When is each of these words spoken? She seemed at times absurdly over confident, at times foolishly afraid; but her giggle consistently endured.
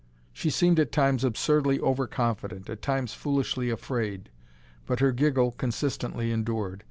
She 0.33 0.49
seemed 0.49 0.79
at 0.79 0.91
times 0.91 1.23
absurdly 1.23 1.79
over 1.79 2.07
confident, 2.07 2.67
at 2.71 2.81
times 2.81 3.13
foolishly 3.13 3.69
afraid; 3.69 4.29
but 4.87 4.99
her 4.99 5.11
giggle 5.11 5.51
consistently 5.51 6.31
endured. 6.31 6.79